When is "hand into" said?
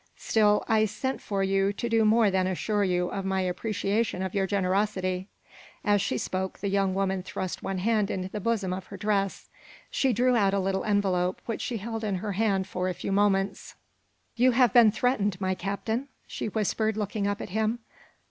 7.77-8.27